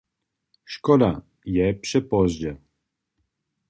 [0.73, 1.11] Škoda,
[1.55, 2.51] je přepozdźe!